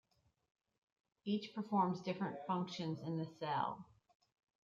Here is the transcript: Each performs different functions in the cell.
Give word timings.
Each 1.25 1.53
performs 1.53 2.01
different 2.01 2.39
functions 2.47 2.99
in 3.03 3.17
the 3.17 3.27
cell. 3.39 3.85